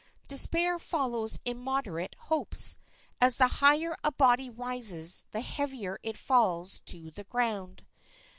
[0.27, 2.79] Despair follows immoderate hopes,
[3.21, 7.85] as the higher a body rises the heavier it falls to the ground.